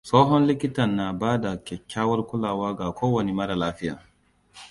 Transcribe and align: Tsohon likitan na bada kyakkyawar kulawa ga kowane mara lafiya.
Tsohon 0.05 0.47
likitan 0.49 0.91
na 0.97 1.07
bada 1.21 1.51
kyakkyawar 1.65 2.21
kulawa 2.29 2.67
ga 2.77 2.87
kowane 2.97 3.33
mara 3.39 3.55
lafiya. 3.61 3.95